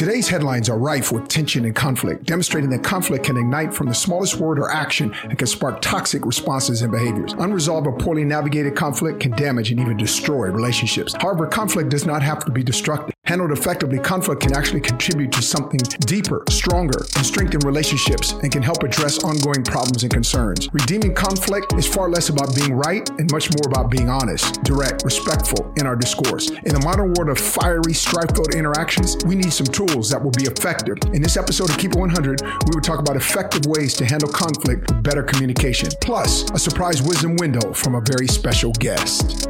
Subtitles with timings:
[0.00, 3.94] Today's headlines are rife with tension and conflict, demonstrating that conflict can ignite from the
[3.94, 7.34] smallest word or action and can spark toxic responses and behaviors.
[7.34, 11.14] Unresolved or poorly navigated conflict can damage and even destroy relationships.
[11.20, 13.14] However, conflict does not have to be destructive.
[13.24, 18.62] Handled effectively, conflict can actually contribute to something deeper, stronger, and strengthen relationships and can
[18.62, 20.72] help address ongoing problems and concerns.
[20.72, 25.04] Redeeming conflict is far less about being right and much more about being honest, direct,
[25.04, 26.48] respectful in our discourse.
[26.48, 30.30] In the modern world of fiery, strife filled interactions, we need some tools that will
[30.30, 30.96] be effective.
[31.12, 34.28] In this episode of Keep It 100, we will talk about effective ways to handle
[34.28, 39.48] conflict with better communication, plus a surprise wisdom window from a very special guest.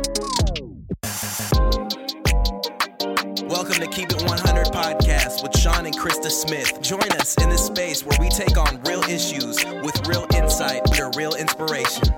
[3.45, 6.80] Welcome to Keep It 100 podcast with Sean and Christa Smith.
[6.80, 11.10] Join us in this space where we take on real issues with real insight under
[11.18, 12.09] real inspiration.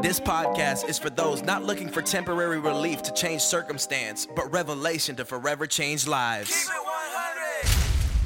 [0.00, 5.16] This podcast is for those not looking for temporary relief to change circumstance, but revelation
[5.16, 6.70] to forever change lives.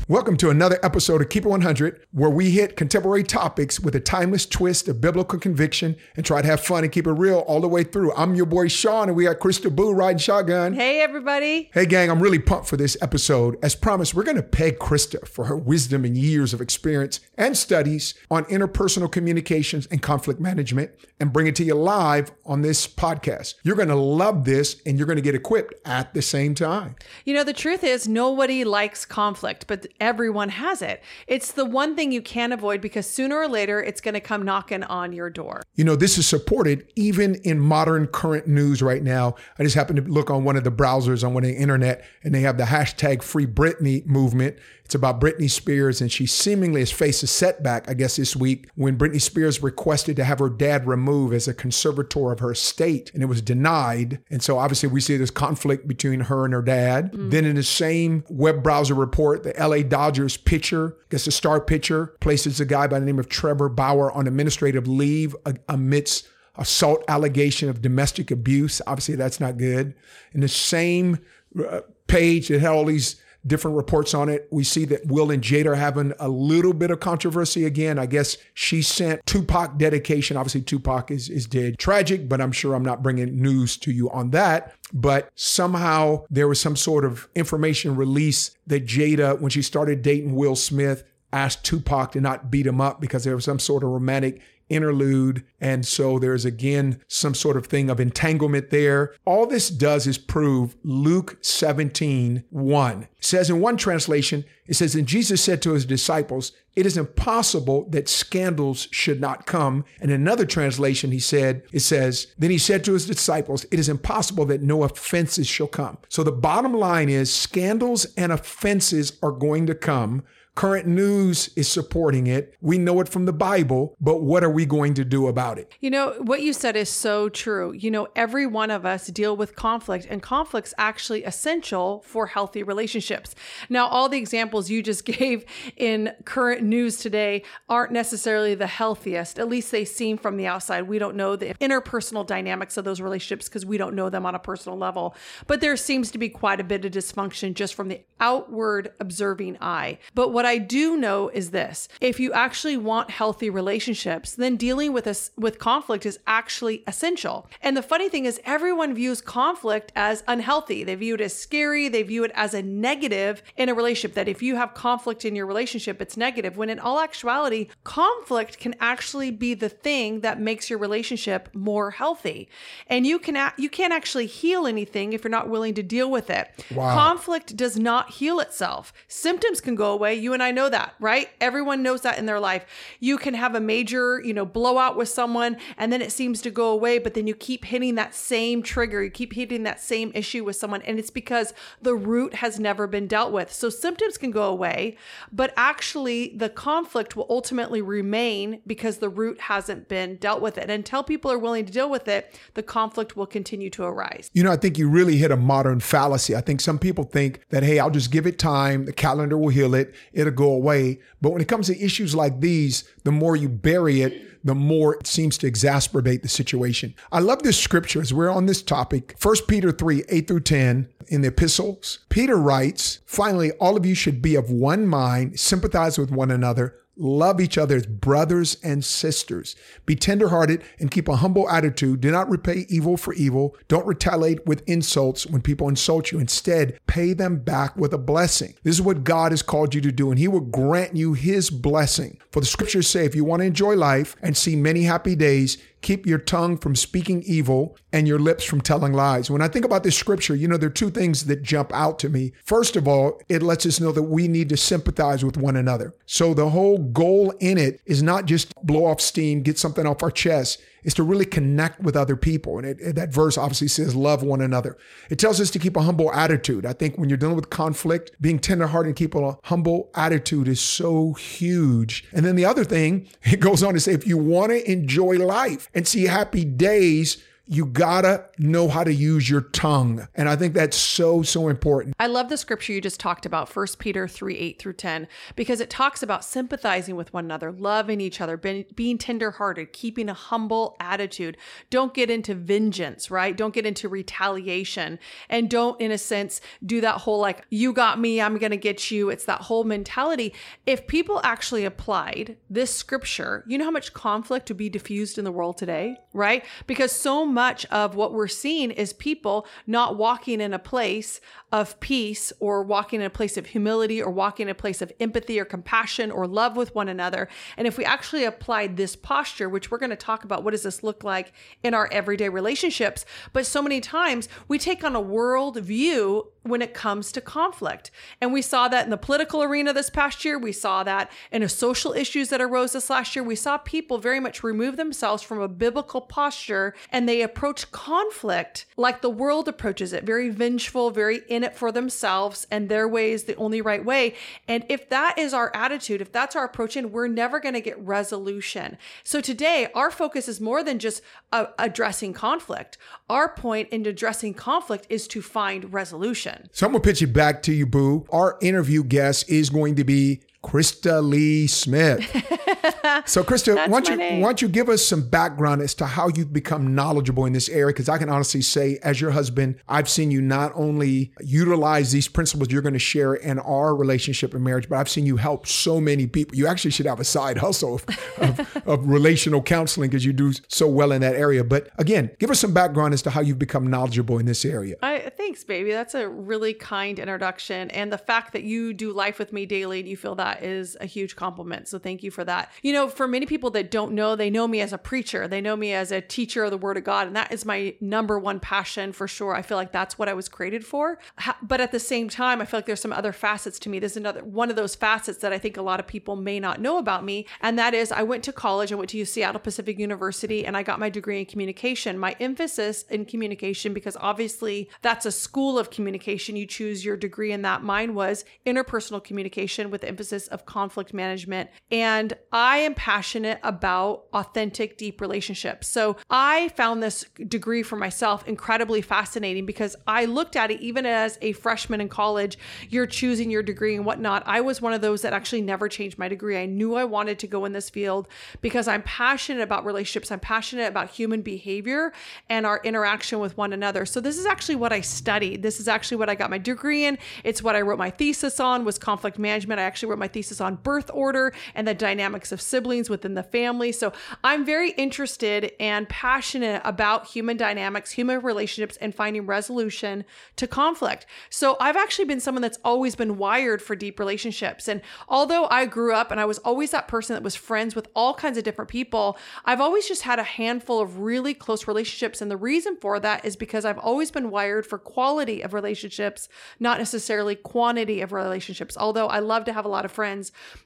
[0.09, 4.00] Welcome to another episode of Keep It 100, where we hit contemporary topics with a
[4.00, 7.61] timeless twist of biblical conviction and try to have fun and keep it real all
[7.61, 8.12] the way through.
[8.14, 10.73] I'm your boy Sean, and we got Christa Boo riding shotgun.
[10.75, 11.70] Hey, everybody.
[11.73, 13.56] Hey, gang, I'm really pumped for this episode.
[13.62, 17.56] As promised, we're going to peg Christa for her wisdom and years of experience and
[17.56, 22.89] studies on interpersonal communications and conflict management and bring it to you live on this
[22.89, 23.55] podcast.
[23.62, 26.97] You're going to love this and you're going to get equipped at the same time.
[27.25, 31.03] You know, the truth is, nobody likes conflict, but everyone has it.
[31.27, 34.43] It's the one thing you can't avoid because sooner or later it's going to come
[34.43, 35.62] knocking on your door.
[35.75, 39.37] You know, this is supported even in modern current news right now.
[39.59, 42.05] I just happened to look on one of the browsers on one of the internet
[42.23, 44.57] and they have the hashtag free Britney movement.
[44.93, 48.69] It's about Britney Spears, and she seemingly has faced a setback, I guess, this week
[48.75, 53.11] when Britney Spears requested to have her dad removed as a conservator of her estate,
[53.15, 54.20] and it was denied.
[54.29, 57.15] And so obviously we see this conflict between her and her dad.
[57.15, 57.31] Mm.
[57.31, 61.59] Then in the same web browser report, the LA Dodgers pitcher, I guess the star
[61.59, 65.35] pitcher, places a guy by the name of Trevor Bauer on administrative leave
[65.70, 68.83] amidst assault allegation of domestic abuse.
[68.86, 69.95] Obviously, that's not good.
[70.35, 71.19] In the same
[71.67, 73.17] uh, page, it had all these
[73.47, 74.48] different reports on it.
[74.51, 77.98] We see that Will and Jada are having a little bit of controversy again.
[77.98, 80.36] I guess she sent Tupac dedication.
[80.36, 81.79] Obviously, Tupac is, is dead.
[81.79, 84.75] Tragic, but I'm sure I'm not bringing news to you on that.
[84.92, 90.35] But somehow there was some sort of information release that Jada, when she started dating
[90.35, 93.91] Will Smith, asked Tupac to not beat him up because there was some sort of
[93.91, 94.41] romantic
[94.73, 95.45] interlude.
[95.61, 99.15] And so there's again some sort of thing of entanglement there.
[99.25, 103.03] All this does is prove Luke 17, 1.
[103.03, 106.97] It says in one translation, it says, And Jesus said to his disciples, It is
[106.97, 109.85] impossible that scandals should not come.
[110.01, 113.79] And in another translation, he said, It says, Then he said to his disciples, It
[113.79, 115.99] is impossible that no offenses shall come.
[116.09, 120.23] So the bottom line is scandals and offenses are going to come.
[120.55, 122.55] Current news is supporting it.
[122.61, 125.73] We know it from the Bible, but what are we going to do about it?
[125.80, 127.73] You know, what you said is so true.
[127.73, 132.62] You know, every one of us deal with conflict, and conflict's actually essential for healthy
[132.62, 133.35] relationships.
[133.70, 139.38] Now, all the examples you just gave in current news today aren't necessarily the healthiest.
[139.38, 140.82] At least they seem from the outside.
[140.82, 144.34] We don't know the interpersonal dynamics of those relationships because we don't know them on
[144.34, 145.17] a personal level.
[145.46, 149.56] But there seems to be quite a bit of dysfunction just from the outward observing
[149.62, 149.99] eye.
[150.14, 154.56] But what what I do know is this if you actually want healthy relationships, then
[154.56, 157.47] dealing with us with conflict is actually essential.
[157.62, 160.82] And the funny thing is, everyone views conflict as unhealthy.
[160.82, 164.17] They view it as scary, they view it as a negative in a relationship.
[164.17, 166.56] That if you have conflict in your relationship, it's negative.
[166.56, 171.93] When in all actuality, conflict can actually be the thing that makes your relationship more
[171.93, 172.49] healthy.
[172.88, 176.31] And you can you can't actually heal anything if you're not willing to deal with
[176.31, 176.50] it.
[176.75, 176.93] Wow.
[176.93, 178.93] Conflict does not heal itself.
[179.06, 180.17] Symptoms can go away.
[180.17, 181.29] You and I know that, right?
[181.41, 182.65] Everyone knows that in their life.
[183.00, 186.50] You can have a major, you know, blowout with someone and then it seems to
[186.50, 189.03] go away, but then you keep hitting that same trigger.
[189.03, 192.87] You keep hitting that same issue with someone and it's because the root has never
[192.87, 193.53] been dealt with.
[193.53, 194.96] So symptoms can go away,
[195.32, 200.62] but actually the conflict will ultimately remain because the root hasn't been dealt with it.
[200.62, 204.31] And until people are willing to deal with it, the conflict will continue to arise.
[204.32, 206.37] You know, I think you really hit a modern fallacy.
[206.37, 209.49] I think some people think that, hey, I'll just give it time, the calendar will
[209.49, 211.00] heal it it'll go away.
[211.20, 214.96] But when it comes to issues like these, the more you bury it, the more
[214.96, 216.94] it seems to exacerbate the situation.
[217.12, 219.16] I love this scripture as we're on this topic.
[219.22, 222.00] 1 Peter 3, 8 through 10 in the epistles.
[222.08, 226.76] Peter writes, finally, all of you should be of one mind, sympathize with one another,
[226.96, 229.56] Love each other as brothers and sisters.
[229.86, 232.00] Be tenderhearted and keep a humble attitude.
[232.02, 233.56] Do not repay evil for evil.
[233.68, 236.18] Don't retaliate with insults when people insult you.
[236.18, 238.54] Instead, pay them back with a blessing.
[238.62, 241.48] This is what God has called you to do, and He will grant you His
[241.48, 242.18] blessing.
[242.30, 245.56] For the scriptures say, if you want to enjoy life and see many happy days,
[245.82, 249.31] keep your tongue from speaking evil and your lips from telling lies.
[249.31, 251.99] When I think about this scripture, you know, there are two things that jump out
[252.00, 252.32] to me.
[252.44, 255.94] First of all, it lets us know that we need to sympathize with one another.
[256.06, 260.02] So the whole goal in it is not just blow off steam, get something off
[260.02, 262.58] our chest is to really connect with other people.
[262.58, 264.76] And it, that verse obviously says, love one another.
[265.11, 266.67] It tells us to keep a humble attitude.
[266.67, 270.61] I think when you're dealing with conflict, being tenderhearted and keeping a humble attitude is
[270.61, 272.05] so huge.
[272.12, 275.17] And then the other thing, it goes on to say, if you want to enjoy
[275.17, 280.06] life and see happy days, you gotta know how to use your tongue.
[280.14, 281.96] And I think that's so, so important.
[281.98, 285.60] I love the scripture you just talked about, 1 Peter 3 8 through 10, because
[285.60, 290.14] it talks about sympathizing with one another, loving each other, being, being tenderhearted, keeping a
[290.14, 291.36] humble attitude.
[291.68, 293.36] Don't get into vengeance, right?
[293.36, 295.00] Don't get into retaliation.
[295.28, 298.90] And don't, in a sense, do that whole like, you got me, I'm gonna get
[298.90, 299.10] you.
[299.10, 300.32] It's that whole mentality.
[300.64, 305.24] If people actually applied this scripture, you know how much conflict would be diffused in
[305.24, 306.44] the world today, right?
[306.66, 311.20] Because so much of what we're seeing is people not walking in a place
[311.52, 314.90] of peace or walking in a place of humility or walking in a place of
[314.99, 317.28] empathy or compassion or love with one another.
[317.58, 320.62] And if we actually applied this posture, which we're going to talk about, what does
[320.62, 321.32] this look like
[321.62, 323.04] in our everyday relationships?
[323.34, 327.90] But so many times we take on a world view when it comes to conflict.
[328.20, 330.38] And we saw that in the political arena this past year.
[330.38, 333.22] We saw that in the social issues that arose this last year.
[333.22, 338.66] We saw people very much remove themselves from a biblical posture and they approach conflict
[338.76, 343.12] like the world approaches it, very vengeful, very in it for themselves and their way
[343.12, 344.14] is the only right way.
[344.48, 347.60] And if that is our attitude, if that's our approach in, we're never going to
[347.60, 348.78] get resolution.
[349.04, 351.02] So today, our focus is more than just
[351.32, 352.78] uh, addressing conflict.
[353.08, 356.48] Our point in addressing conflict is to find resolution.
[356.52, 358.06] So I'm going to pitch it back to you, Boo.
[358.10, 362.00] Our interview guest is going to be Christa Lee Smith.
[363.06, 366.08] so, Christa, why don't, you, why don't you give us some background as to how
[366.08, 367.72] you've become knowledgeable in this area?
[367.72, 372.08] Because I can honestly say, as your husband, I've seen you not only utilize these
[372.08, 375.46] principles you're going to share in our relationship and marriage, but I've seen you help
[375.46, 376.36] so many people.
[376.36, 377.86] You actually should have a side hustle of,
[378.18, 381.44] of, of relational counseling because you do so well in that area.
[381.44, 384.76] But again, give us some background as to how you've become knowledgeable in this area.
[384.82, 385.70] I, thanks, baby.
[385.70, 387.70] That's a really kind introduction.
[387.70, 390.43] And the fact that you do life with me daily and you feel that that
[390.43, 391.69] is a huge compliment.
[391.69, 392.50] So thank you for that.
[392.62, 395.40] You know, for many people that don't know, they know me as a preacher, they
[395.40, 397.06] know me as a teacher of the word of God.
[397.06, 399.34] And that is my number one passion for sure.
[399.34, 400.99] I feel like that's what I was created for.
[401.43, 403.79] But at the same time, I feel like there's some other facets to me.
[403.79, 406.61] There's another one of those facets that I think a lot of people may not
[406.61, 407.26] know about me.
[407.40, 410.62] And that is I went to college, I went to Seattle Pacific University, and I
[410.62, 411.99] got my degree in communication.
[411.99, 416.37] My emphasis in communication, because obviously that's a school of communication.
[416.37, 417.62] You choose your degree in that.
[417.62, 421.50] Mine was interpersonal communication with emphasis of conflict management.
[421.70, 425.69] And I am passionate about authentic, deep relationships.
[425.69, 430.86] So I found this degree for myself incredibly fascinating because I looked at it even
[430.86, 432.38] as a freshman in college.
[432.69, 434.22] You're choosing your degree and whatnot.
[434.26, 436.36] I was one of those that actually never changed my degree.
[436.36, 438.08] I knew I wanted to go in this field
[438.40, 440.10] because I'm passionate about relationships.
[440.10, 441.92] I'm passionate about human behavior
[442.28, 443.86] and our interaction with one another.
[443.86, 445.42] So this is actually what I studied.
[445.42, 446.98] This is actually what I got my degree in.
[447.25, 449.60] It's what I wrote my thesis on was conflict management.
[449.60, 453.23] I actually wrote my thesis on birth order and the dynamics of siblings within the
[453.23, 453.73] family.
[453.73, 453.92] So
[454.23, 460.04] I'm very interested and passionate about human dynamics, human relationships, and finding resolution
[460.37, 461.07] to conflict.
[461.31, 464.69] So I've actually been someone that's always been wired for deep relationships.
[464.69, 467.88] And although I grew up and I was always that person that was friends with
[467.95, 472.21] all kinds of different people, I've always just had a handful of really close relationships.
[472.21, 476.28] And the reason for that is because I've always been wired for quality of relationships,
[476.59, 478.76] not necessarily quantity of relationships.
[478.76, 480.01] Although I love to have a lot of friends,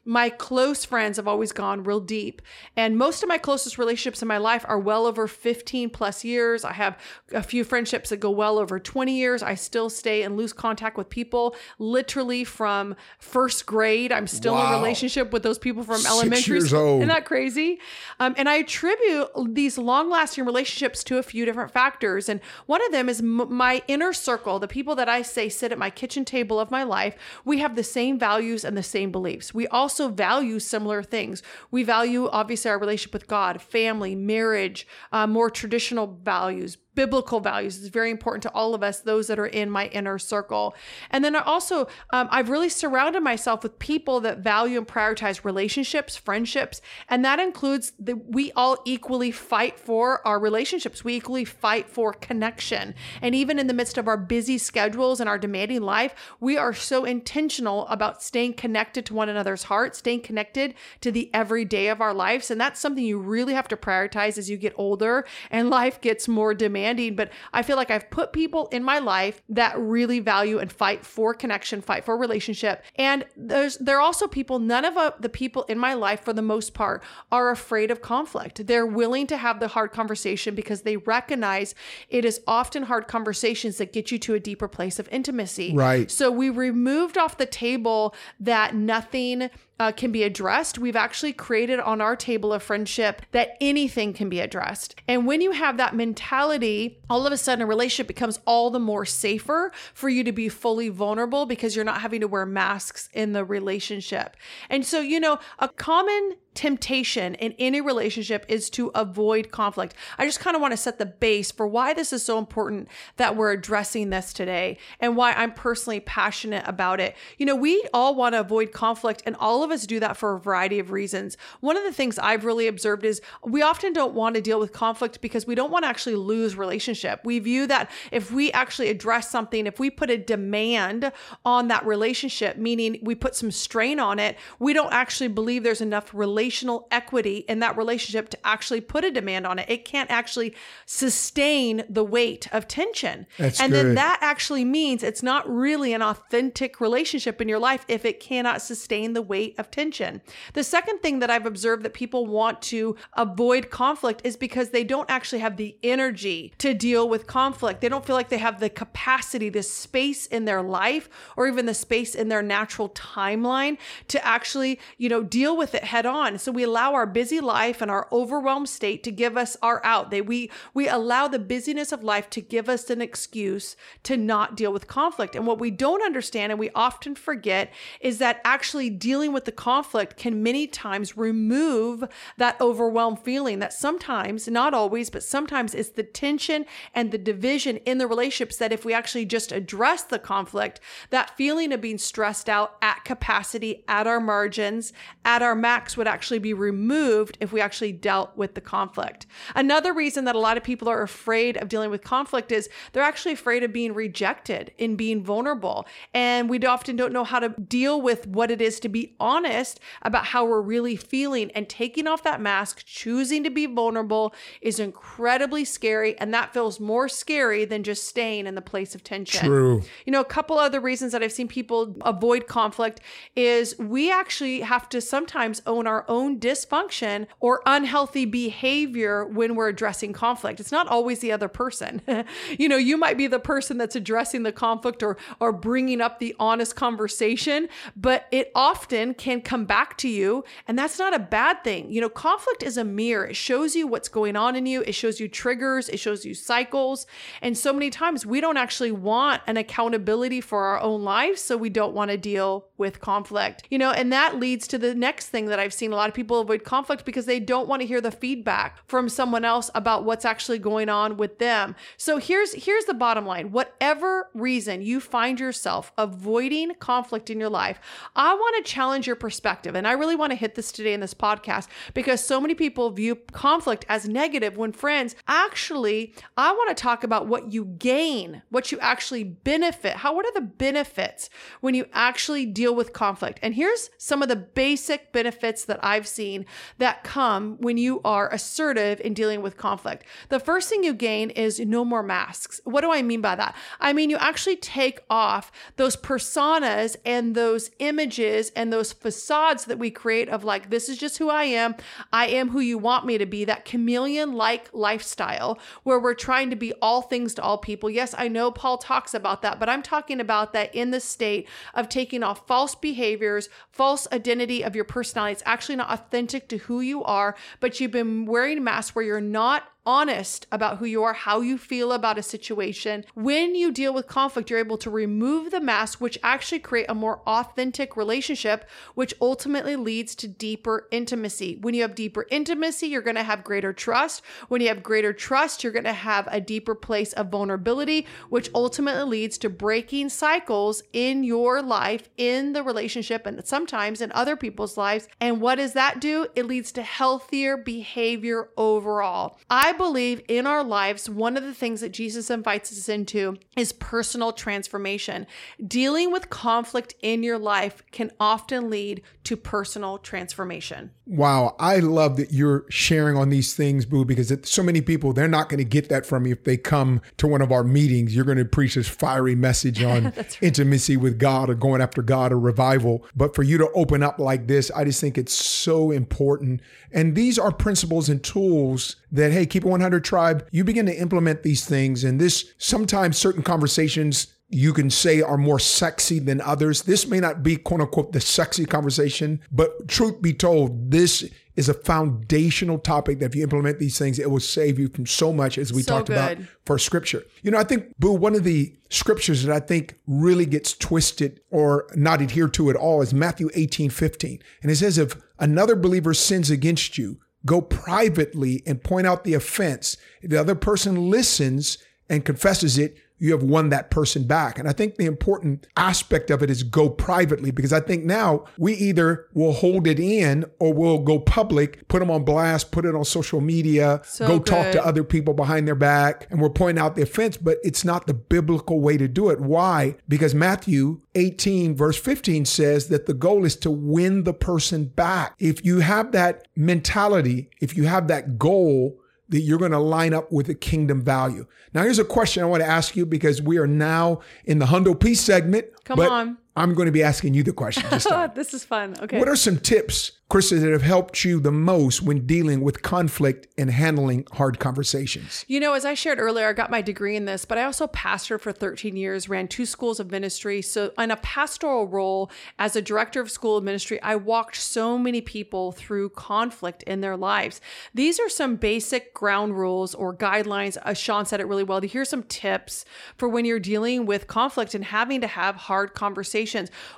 [0.05, 2.43] my close friends have always gone real deep.
[2.77, 6.65] And most of my closest relationships in my life are well over 15 plus years.
[6.65, 6.99] I have
[7.33, 9.43] a few friendships that go well over 20 years.
[9.43, 14.13] I still stay in loose contact with people literally from first grade.
[14.13, 14.67] I'm still wow.
[14.67, 16.97] in a relationship with those people from Six elementary school.
[16.97, 17.81] Isn't that crazy?
[18.21, 22.29] Um, and I attribute these long lasting relationships to a few different factors.
[22.29, 25.73] And one of them is m- my inner circle, the people that I say sit
[25.73, 27.17] at my kitchen table of my life.
[27.45, 29.55] We have the same values and the same beliefs.
[29.55, 31.43] We also value similar things.
[31.71, 37.79] We value, obviously, our relationship with God, family, marriage, uh, more traditional values, biblical values
[37.79, 40.75] is very important to all of us, those that are in my inner circle.
[41.11, 45.45] And then I also, um, I've really surrounded myself with people that value and prioritize
[45.45, 51.05] relationships, friendships, and that includes that we all equally fight for our relationships.
[51.05, 52.95] We equally fight for connection.
[53.21, 56.73] And even in the midst of our busy schedules and our demanding life, we are
[56.73, 62.01] so intentional about staying connected to one another's hearts, staying connected to the everyday of
[62.01, 62.51] our lives.
[62.51, 66.27] And that's something you really have to prioritize as you get older and life gets
[66.27, 66.86] more demanding.
[67.17, 71.05] But I feel like I've put people in my life that really value and fight
[71.05, 72.85] for connection, fight for relationship.
[72.97, 76.33] And there's there are also people, none of uh, the people in my life for
[76.33, 78.67] the most part are afraid of conflict.
[78.67, 81.75] They're willing to have the hard conversation because they recognize
[82.09, 85.73] it is often hard conversations that get you to a deeper place of intimacy.
[85.75, 86.11] Right.
[86.11, 90.79] So we removed off the table that nothing uh, can be addressed.
[90.79, 95.01] We've actually created on our table of friendship that anything can be addressed.
[95.07, 98.79] And when you have that mentality, all of a sudden a relationship becomes all the
[98.81, 103.09] more safer for you to be fully vulnerable because you're not having to wear masks
[103.13, 104.37] in the relationship.
[104.71, 109.95] And so, you know, a common temptation in any relationship is to avoid conflict.
[110.19, 112.89] I just kind of want to set the base for why this is so important
[113.19, 117.15] that we're addressing this today and why I'm personally passionate about it.
[117.39, 120.35] You know, we all want to avoid conflict and all of us do that for
[120.35, 121.37] a variety of reasons.
[121.61, 124.73] One of the things I've really observed is we often don't want to deal with
[124.73, 127.21] conflict because we don't want to actually lose relationship.
[127.25, 131.13] We view that if we actually address something, if we put a demand
[131.45, 135.83] on that relationship, meaning we put some strain on it, we don't actually believe there's
[135.83, 139.69] enough relationship relational equity in that relationship to actually put a demand on it.
[139.69, 140.55] It can't actually
[140.87, 143.27] sustain the weight of tension.
[143.37, 143.87] That's and good.
[143.87, 148.21] then that actually means it's not really an authentic relationship in your life if it
[148.21, 150.23] cannot sustain the weight of tension.
[150.53, 154.85] The second thing that I've observed that people want to avoid conflict is because they
[154.85, 157.81] don't actually have the energy to deal with conflict.
[157.81, 161.67] They don't feel like they have the capacity, the space in their life, or even
[161.67, 166.36] the space in their natural timeline to actually, you know, deal with it head on.
[166.39, 170.11] So we allow our busy life and our overwhelmed state to give us our out.
[170.11, 174.57] They we we allow the busyness of life to give us an excuse to not
[174.57, 175.35] deal with conflict.
[175.37, 179.53] And what we don't understand and we often forget is that actually dealing with the
[179.53, 182.05] conflict can many times remove
[182.37, 186.65] that overwhelmed feeling that sometimes, not always, but sometimes it's the tension
[186.95, 191.37] and the division in the relationships that if we actually just address the conflict, that
[191.37, 194.93] feeling of being stressed out at capacity, at our margins,
[195.25, 199.27] at our max would actually be removed if we actually dealt with the conflict.
[199.55, 203.03] Another reason that a lot of people are afraid of dealing with conflict is they're
[203.03, 205.87] actually afraid of being rejected and being vulnerable.
[206.13, 209.81] And we often don't know how to deal with what it is to be honest
[210.03, 211.51] about how we're really feeling.
[211.53, 216.19] And taking off that mask, choosing to be vulnerable is incredibly scary.
[216.19, 219.47] And that feels more scary than just staying in the place of tension.
[219.47, 219.83] True.
[220.05, 223.01] You know, a couple other reasons that I've seen people avoid conflict
[223.35, 229.69] is we actually have to sometimes own our own dysfunction or unhealthy behavior when we're
[229.69, 230.61] addressing conflict.
[230.61, 232.03] It's not always the other person.
[232.59, 236.19] you know, you might be the person that's addressing the conflict or or bringing up
[236.19, 241.19] the honest conversation, but it often can come back to you and that's not a
[241.19, 241.91] bad thing.
[241.91, 243.27] You know, conflict is a mirror.
[243.27, 244.83] It shows you what's going on in you.
[244.83, 247.07] It shows you triggers, it shows you cycles.
[247.43, 251.57] And so many times we don't actually want an accountability for our own lives, so
[251.57, 253.65] we don't want to deal with conflict.
[253.71, 256.15] You know, and that leads to the next thing that I've seen a lot of
[256.15, 260.05] people avoid conflict because they don't want to hear the feedback from someone else about
[260.05, 261.75] what's actually going on with them.
[261.97, 263.51] So here's here's the bottom line.
[263.51, 267.81] Whatever reason you find yourself avoiding conflict in your life,
[268.15, 269.75] I want to challenge your perspective.
[269.75, 272.91] And I really want to hit this today in this podcast because so many people
[272.91, 278.43] view conflict as negative when friends actually I want to talk about what you gain,
[278.51, 279.97] what you actually benefit.
[279.97, 281.31] How what are the benefits
[281.63, 283.39] when you actually deal with conflict?
[283.43, 286.47] And here's some of the basic benefits that I've seen
[286.79, 290.05] that come when you are assertive in dealing with conflict.
[290.31, 292.61] The first thing you gain is no more masks.
[292.65, 293.55] What do I mean by that?
[293.79, 299.79] I mean, you actually take off those personas and those images and those facades that
[299.79, 301.77] we create of like, this is just who I am.
[302.13, 306.51] I am who you want me to be, that chameleon like lifestyle where we're trying
[306.51, 307.89] to be all things to all people.
[307.89, 311.49] Yes, I know Paul talks about that, but I'm talking about that in the state
[311.75, 315.35] of taking off false behaviors, false identity of your personality.
[315.35, 319.21] It's actually authentic to who you are, but you've been wearing a mask where you're
[319.21, 323.05] not honest about who you are, how you feel about a situation.
[323.15, 326.95] When you deal with conflict, you're able to remove the mask, which actually create a
[326.95, 331.59] more authentic relationship, which ultimately leads to deeper intimacy.
[331.61, 334.23] When you have deeper intimacy, you're going to have greater trust.
[334.49, 338.51] When you have greater trust, you're going to have a deeper place of vulnerability, which
[338.55, 344.35] ultimately leads to breaking cycles in your life, in the relationship, and sometimes in other
[344.37, 345.07] people's lives.
[345.21, 346.27] And what does that do?
[346.35, 349.39] It leads to healthier behavior overall.
[349.49, 353.73] I believe in our lives, one of the things that Jesus invites us into is
[353.73, 355.27] personal transformation.
[355.65, 360.91] Dealing with conflict in your life can often lead to personal transformation.
[361.07, 365.13] Wow, I love that you're sharing on these things, Boo, because it, so many people,
[365.13, 367.63] they're not going to get that from you if they come to one of our
[367.63, 368.15] meetings.
[368.15, 370.39] You're going to preach this fiery message on right.
[370.41, 373.05] intimacy with God or going after God or revival.
[373.15, 376.61] But for you to open up like this, I just think it's so important.
[376.91, 380.95] And these are principles and tools that, hey, Keep It 100 Tribe, you begin to
[380.95, 382.05] implement these things.
[382.05, 386.83] And this, sometimes certain conversations you can say are more sexy than others.
[386.83, 391.69] This may not be quote unquote the sexy conversation, but truth be told, this is
[391.69, 395.33] a foundational topic that if you implement these things, it will save you from so
[395.33, 396.17] much as we so talked good.
[396.17, 397.25] about for scripture.
[397.43, 401.41] You know, I think, Boo, one of the scriptures that I think really gets twisted
[401.51, 404.43] or not adhered to at all is Matthew 18, 15.
[404.63, 409.35] And it says, if another believer sins against you, go privately and point out the
[409.35, 409.97] offense.
[410.23, 414.59] The other person listens and confesses it, you have won that person back.
[414.59, 418.45] And I think the important aspect of it is go privately because I think now
[418.59, 422.85] we either will hold it in or we'll go public, put them on blast, put
[422.85, 424.47] it on social media, so go good.
[424.47, 427.85] talk to other people behind their back, and we're pointing out the offense, but it's
[427.85, 429.41] not the biblical way to do it.
[429.41, 429.97] Why?
[430.09, 435.35] Because Matthew 18, verse 15 says that the goal is to win the person back.
[435.39, 440.15] If you have that mentality, if you have that goal, that you're going to line
[440.15, 441.47] up with a kingdom value.
[441.75, 444.67] Now, here's a question I want to ask you because we are now in the
[444.67, 445.67] Hundo Peace segment.
[445.85, 446.39] Come on.
[446.57, 448.97] I'm going to be asking you the question this this is fun.
[449.01, 449.19] Okay.
[449.19, 453.47] What are some tips Christa, that have helped you the most when dealing with conflict
[453.57, 455.45] and handling hard conversations?
[455.47, 457.87] You know, as I shared earlier, I got my degree in this, but I also
[457.87, 460.63] pastored for 13 years, ran two schools of ministry.
[460.63, 464.99] So, in a pastoral role as a director of school of ministry, I walked so
[464.99, 467.61] many people through conflict in their lives.
[467.95, 470.77] These are some basic ground rules or guidelines.
[470.85, 471.81] As Sean said it really well.
[471.81, 472.85] Here's some tips
[473.17, 476.46] for when you're dealing with conflict and having to have hard conversations.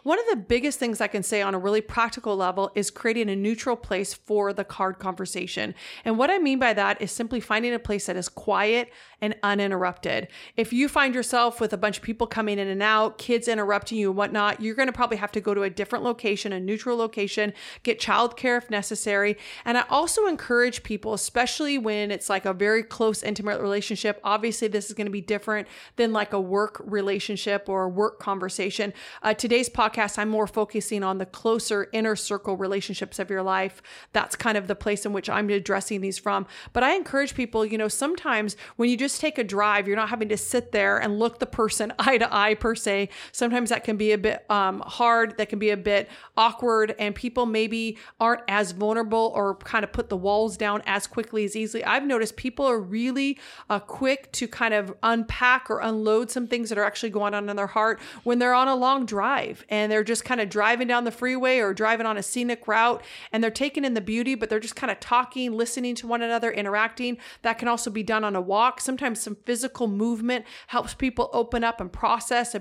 [0.05, 3.09] One of the biggest things I can say on a really practical level is creating
[3.09, 5.75] creating a neutral place for the card conversation.
[6.05, 9.35] And what I mean by that is simply finding a place that is quiet and
[9.43, 10.29] uninterrupted.
[10.57, 13.99] If you find yourself with a bunch of people coming in and out, kids interrupting
[13.99, 16.61] you and whatnot, you're going to probably have to go to a different location, a
[16.61, 17.53] neutral location,
[17.83, 19.37] get childcare if necessary.
[19.65, 24.21] And I also encourage people, especially when it's like a very close, intimate relationship.
[24.23, 28.21] Obviously, this is going to be different than like a work relationship or a work
[28.21, 28.93] conversation.
[29.23, 33.83] Uh, today's podcast, I'm more focusing on the closer inner circle relationships of your life.
[34.13, 36.47] That's kind of the place in which I'm addressing these from.
[36.73, 39.87] But I encourage people, you know, sometimes when you just just take a drive.
[39.87, 43.09] You're not having to sit there and look the person eye to eye per se.
[43.33, 45.37] Sometimes that can be a bit um, hard.
[45.39, 49.93] That can be a bit awkward, and people maybe aren't as vulnerable or kind of
[49.93, 51.85] put the walls down as quickly as easily.
[51.85, 53.39] I've noticed people are really
[53.71, 57.49] uh, quick to kind of unpack or unload some things that are actually going on
[57.49, 60.87] in their heart when they're on a long drive and they're just kind of driving
[60.87, 64.35] down the freeway or driving on a scenic route and they're taking in the beauty,
[64.35, 67.17] but they're just kind of talking, listening to one another, interacting.
[67.43, 68.81] That can also be done on a walk.
[68.81, 72.53] Sometimes sometimes some physical movement helps people open up and process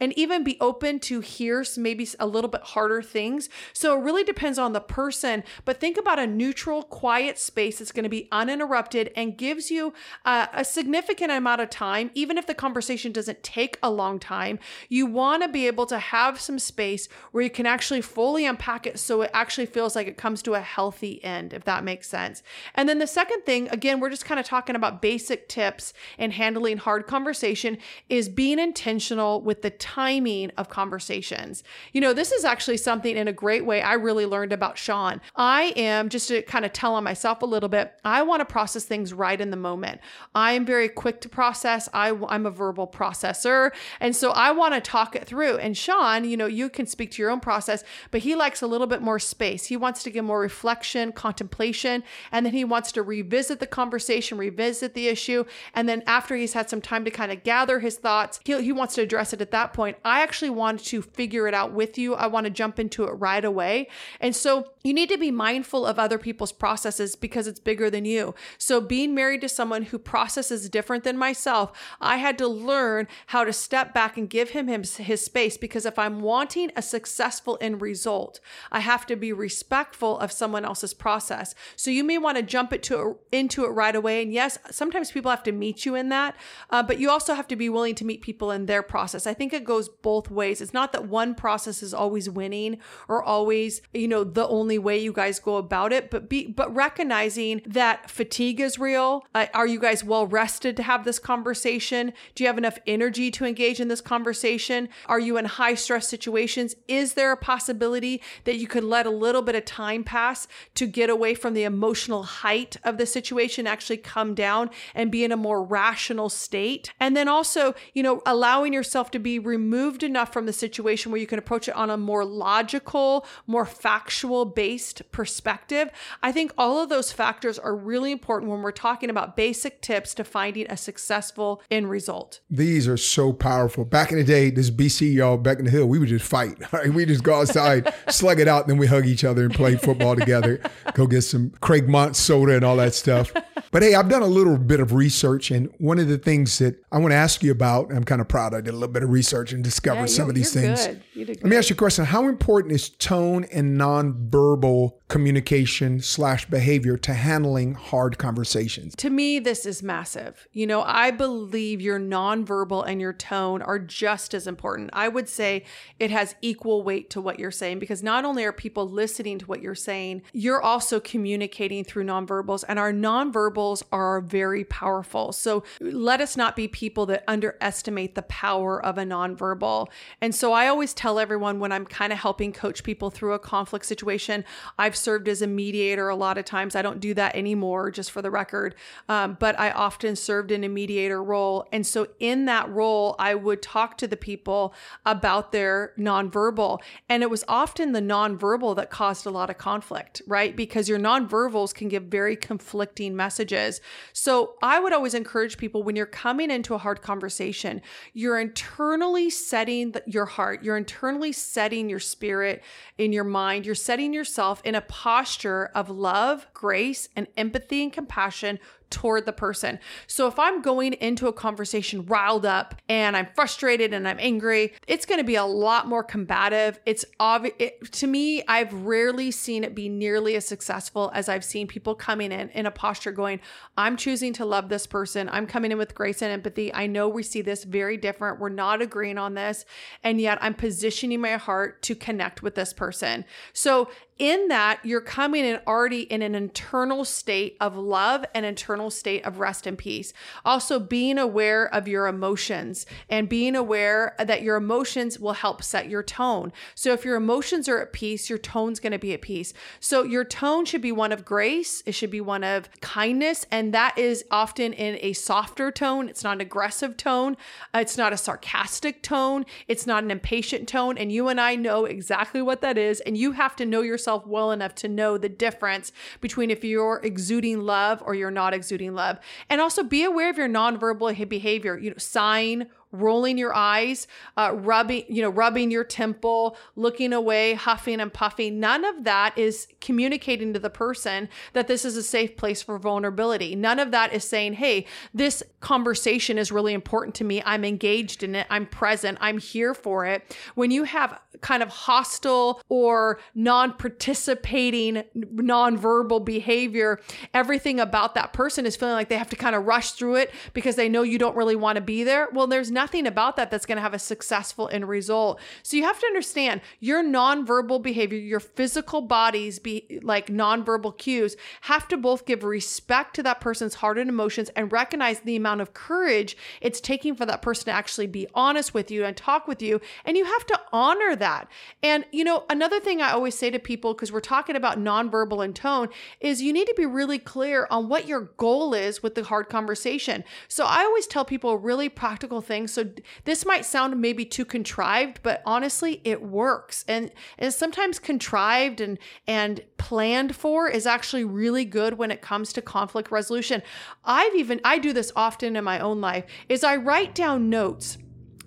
[0.00, 3.50] and even be open to hear maybe a little bit harder things.
[3.74, 5.44] So it really depends on the person.
[5.66, 9.92] But think about a neutral, quiet space that's going to be uninterrupted and gives you
[10.24, 14.58] uh, a significant amount of time, even if the conversation doesn't take a long time.
[14.88, 18.86] You want to be able to have some space where you can actually fully unpack
[18.86, 22.08] it so it actually feels like it comes to a healthy end, if that makes
[22.08, 22.42] sense.
[22.74, 25.92] And then the second thing, again, we're just kind of talking about basic tips tips
[26.18, 31.64] in handling hard conversation is being intentional with the timing of conversations.
[31.92, 35.20] You know, this is actually something in a great way I really learned about Sean.
[35.36, 38.44] I am, just to kind of tell on myself a little bit, I want to
[38.44, 40.00] process things right in the moment.
[40.34, 41.88] I am very quick to process.
[41.92, 43.72] I, I'm a verbal processor.
[44.00, 45.58] And so I want to talk it through.
[45.58, 48.66] And Sean, you know, you can speak to your own process, but he likes a
[48.66, 49.66] little bit more space.
[49.66, 54.38] He wants to get more reflection, contemplation, and then he wants to revisit the conversation,
[54.38, 55.44] revisit the issue.
[55.72, 58.72] And then after he's had some time to kind of gather his thoughts, he, he
[58.72, 59.96] wants to address it at that point.
[60.04, 62.14] I actually want to figure it out with you.
[62.14, 63.88] I want to jump into it right away.
[64.20, 68.04] And so you need to be mindful of other people's processes because it's bigger than
[68.04, 68.34] you.
[68.58, 73.44] So being married to someone who processes different than myself, I had to learn how
[73.44, 77.58] to step back and give him his, his space because if I'm wanting a successful
[77.60, 81.54] end result, I have to be respectful of someone else's process.
[81.76, 84.22] So you may want to jump into into it right away.
[84.22, 86.36] And yes, sometimes people have to meet you in that,
[86.70, 89.26] uh, but you also have to be willing to meet people in their process.
[89.26, 90.60] I think it goes both ways.
[90.60, 94.98] It's not that one process is always winning or always, you know, the only way
[94.98, 99.24] you guys go about it, but be but recognizing that fatigue is real.
[99.34, 102.12] Uh, are you guys well rested to have this conversation?
[102.34, 104.88] Do you have enough energy to engage in this conversation?
[105.06, 106.74] Are you in high stress situations?
[106.88, 110.86] Is there a possibility that you could let a little bit of time pass to
[110.86, 115.32] get away from the emotional height of the situation, actually come down and be in
[115.32, 116.90] a more rational state?
[116.98, 121.20] And then also, you know, allowing yourself to be removed enough from the situation where
[121.20, 125.90] you can approach it on a more logical, more factual based perspective.
[126.22, 130.14] I think all of those factors are really important when we're talking about basic tips
[130.14, 132.40] to finding a successful end result.
[132.50, 133.84] These are so powerful.
[133.84, 136.58] Back in the day, this BC y'all back in the hill, we would just fight.
[136.74, 136.92] Right?
[136.92, 140.16] We just go outside, slug it out, then we hug each other and play football
[140.16, 140.60] together.
[140.94, 143.32] Go get some Craigmont soda and all that stuff.
[143.74, 146.76] But hey, I've done a little bit of research, and one of the things that
[146.92, 149.02] I want to ask you about, I'm kind of proud I did a little bit
[149.02, 150.86] of research and discovered Yeah, some you- of these things.
[150.86, 151.02] good.
[151.14, 152.04] You did Let me ask you a question.
[152.04, 158.94] How important is tone and nonverbal communication slash behavior to handling hard conversations?
[158.96, 160.46] To me, this is massive.
[160.52, 164.90] You know, I believe your nonverbal and your tone are just as important.
[164.92, 165.64] I would say
[166.00, 169.46] it has equal weight to what you're saying because not only are people listening to
[169.46, 175.13] what you're saying, you're also communicating through nonverbals, and our nonverbals are very powerful.
[175.32, 179.88] So let us not be people that underestimate the power of a nonverbal.
[180.20, 183.38] And so I always tell everyone when I'm kind of helping coach people through a
[183.38, 184.44] conflict situation,
[184.78, 186.74] I've served as a mediator a lot of times.
[186.74, 188.74] I don't do that anymore, just for the record.
[189.08, 191.68] Um, but I often served in a mediator role.
[191.72, 194.74] And so in that role, I would talk to the people
[195.04, 196.80] about their nonverbal.
[197.08, 200.56] And it was often the nonverbal that caused a lot of conflict, right?
[200.56, 203.80] Because your nonverbals can give very conflicting messages.
[204.12, 207.82] So I would always encourage people when you're coming into a hard conversation,
[208.14, 212.62] you're internally setting the, your heart, you're internally setting your spirit
[212.96, 217.92] in your mind, you're setting yourself in a posture of love, grace, and empathy and
[217.92, 218.58] compassion
[218.94, 219.80] toward the person.
[220.06, 224.72] So if I'm going into a conversation riled up and I'm frustrated and I'm angry,
[224.86, 226.78] it's going to be a lot more combative.
[226.86, 231.66] It's obvious to me, I've rarely seen it be nearly as successful as I've seen
[231.66, 233.40] people coming in in a posture going,
[233.76, 235.28] I'm choosing to love this person.
[235.28, 236.72] I'm coming in with grace and empathy.
[236.72, 238.38] I know we see this very different.
[238.38, 239.64] We're not agreeing on this.
[240.04, 243.24] And yet I'm positioning my heart to connect with this person.
[243.52, 248.88] So in that, you're coming in already in an internal state of love and internal
[248.88, 250.12] state of rest and peace.
[250.44, 255.88] Also, being aware of your emotions and being aware that your emotions will help set
[255.88, 256.52] your tone.
[256.76, 259.52] So, if your emotions are at peace, your tone's going to be at peace.
[259.80, 263.74] So, your tone should be one of grace, it should be one of kindness, and
[263.74, 266.08] that is often in a softer tone.
[266.08, 267.36] It's not an aggressive tone,
[267.74, 270.96] it's not a sarcastic tone, it's not an impatient tone.
[270.98, 273.00] And you and I know exactly what that is.
[273.00, 277.00] And you have to know yourself well enough to know the difference between if you're
[277.02, 279.18] exuding love or you're not exuding love.
[279.48, 284.52] And also be aware of your nonverbal behavior, you know, sighing, rolling your eyes, uh,
[284.54, 288.60] rubbing, you know, rubbing your temple, looking away, huffing and puffing.
[288.60, 292.78] None of that is communicating to the person that this is a safe place for
[292.78, 293.54] vulnerability.
[293.54, 297.42] None of that is saying, hey, this conversation is really important to me.
[297.44, 298.46] I'm engaged in it.
[298.48, 299.18] I'm present.
[299.20, 300.36] I'm here for it.
[300.54, 307.00] When you have kind of hostile or non participating nonverbal behavior,
[307.32, 310.30] everything about that person is feeling like they have to kind of rush through it
[310.52, 312.28] because they know you don't really want to be there.
[312.32, 315.40] Well, there's nothing about that that's going to have a successful end result.
[315.62, 321.36] So you have to understand your nonverbal behavior, your physical bodies be like nonverbal cues
[321.62, 325.60] have to both give respect to that person's heart and emotions and recognize the amount
[325.60, 329.48] of courage it's taking for that person to actually be honest with you and talk
[329.48, 329.80] with you.
[330.04, 331.48] And you have to honor that.
[331.82, 335.44] And, you know, another thing I always say to people, because we're talking about nonverbal
[335.44, 335.88] and tone,
[336.20, 339.48] is you need to be really clear on what your goal is with the hard
[339.48, 340.24] conversation.
[340.48, 342.90] So I always tell people really practical thing So
[343.24, 346.84] this might sound maybe too contrived, but honestly, it works.
[346.88, 352.52] And, and sometimes contrived and and planned for is actually really good when it comes
[352.54, 353.62] to conflict resolution.
[354.04, 357.98] I've even I do this often in my own life is I write down notes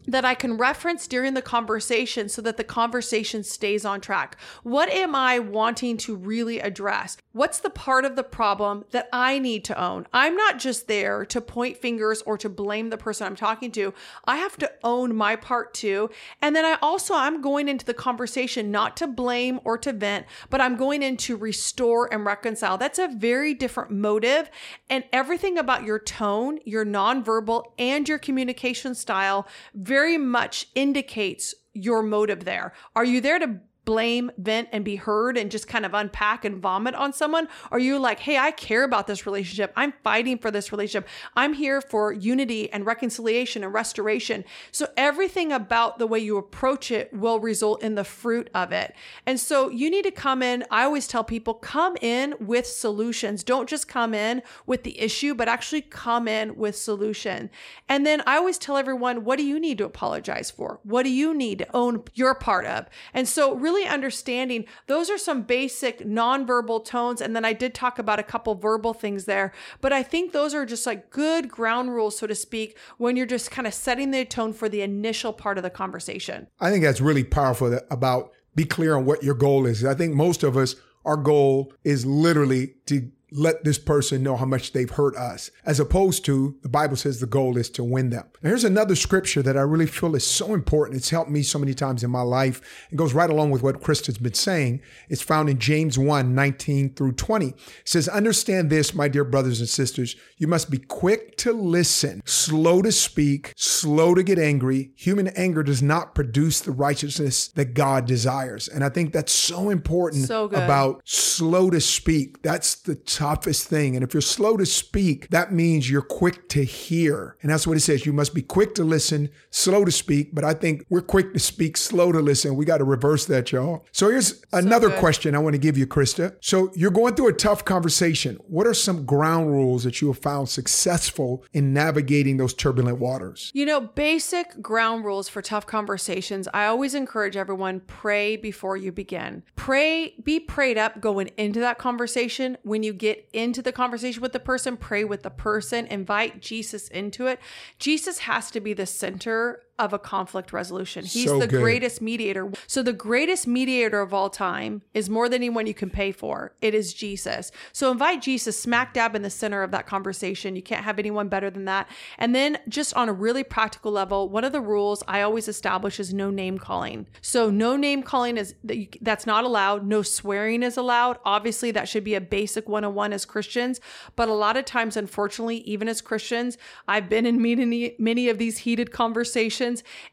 [0.07, 4.37] that I can reference during the conversation so that the conversation stays on track.
[4.63, 7.17] What am I wanting to really address?
[7.33, 10.07] What's the part of the problem that I need to own?
[10.13, 13.93] I'm not just there to point fingers or to blame the person I'm talking to.
[14.25, 16.09] I have to own my part too.
[16.41, 20.25] And then I also I'm going into the conversation not to blame or to vent,
[20.49, 22.77] but I'm going in to restore and reconcile.
[22.77, 24.49] That's a very different motive
[24.89, 31.55] and everything about your tone, your nonverbal and your communication style very very much indicates
[31.73, 32.71] your motive there.
[32.95, 36.61] Are you there to blame, vent, and be heard and just kind of unpack and
[36.61, 37.47] vomit on someone?
[37.71, 39.71] Are you like, hey, I care about this relationship.
[39.77, 41.07] I'm fighting for this relationship.
[41.37, 44.43] I'm here for unity and reconciliation and restoration.
[44.73, 48.93] So everything about the way you approach it will result in the fruit of it.
[49.25, 50.65] And so you need to come in.
[50.69, 53.41] I always tell people come in with solutions.
[53.41, 57.49] Don't just come in with the issue, but actually come in with solution.
[57.87, 60.81] And then I always tell everyone, what do you need to apologize for?
[60.83, 62.87] What do you need to own your part of?
[63.13, 67.21] And so really really understanding those are some basic nonverbal tones.
[67.21, 70.53] And then I did talk about a couple verbal things there, but I think those
[70.53, 74.11] are just like good ground rules, so to speak, when you're just kind of setting
[74.11, 76.47] the tone for the initial part of the conversation.
[76.59, 79.85] I think that's really powerful about be clear on what your goal is.
[79.85, 84.45] I think most of us, our goal is literally to let this person know how
[84.45, 88.09] much they've hurt us, as opposed to the Bible says the goal is to win
[88.09, 88.25] them.
[88.41, 90.97] Now, here's another scripture that I really feel is so important.
[90.97, 92.87] It's helped me so many times in my life.
[92.91, 94.81] It goes right along with what Christa's been saying.
[95.09, 97.47] It's found in James 1 19 through 20.
[97.47, 100.15] It says, Understand this, my dear brothers and sisters.
[100.37, 104.91] You must be quick to listen, slow to speak, slow to get angry.
[104.95, 108.67] Human anger does not produce the righteousness that God desires.
[108.67, 112.41] And I think that's so important so about slow to speak.
[112.41, 113.95] That's the toughest thing.
[113.95, 117.35] And if you're slow to speak, that means you're quick to hear.
[117.41, 118.05] And that's what it says.
[118.05, 120.35] You must be quick to listen, slow to speak.
[120.35, 122.55] But I think we're quick to speak, slow to listen.
[122.55, 123.87] We got to reverse that, y'all.
[123.91, 124.99] So here's another good.
[124.99, 126.35] question I want to give you, Christa.
[126.41, 128.37] So you're going through a tough conversation.
[128.47, 133.51] What are some ground rules that you have found successful in navigating those turbulent waters?
[133.55, 136.47] You know, basic ground rules for tough conversations.
[136.53, 139.41] I always encourage everyone pray before you begin.
[139.55, 142.57] Pray, be prayed up going into that conversation.
[142.61, 146.41] When you get get into the conversation with the person, pray with the person, invite
[146.41, 147.39] Jesus into it.
[147.79, 151.05] Jesus has to be the center of a conflict resolution.
[151.05, 151.61] He's So the good.
[151.61, 152.51] greatest mediator.
[152.65, 156.53] So the greatest mediator of all time is more than anyone you can pay for.
[156.61, 157.51] It is Jesus.
[157.71, 160.55] So invite Jesus smack dab in the center of that conversation.
[160.55, 161.89] You can't have anyone better than that.
[162.17, 165.99] And then just on a really practical level, one of the rules I always establish
[165.99, 167.05] is no name calling.
[167.21, 168.55] So no name calling is
[169.01, 169.85] that's not allowed.
[169.85, 171.19] No swearing is allowed.
[171.25, 173.79] Obviously that should be a basic 101 as Christians,
[174.15, 178.37] but a lot of times unfortunately even as Christians, I've been in many many of
[178.37, 179.66] these heated conversations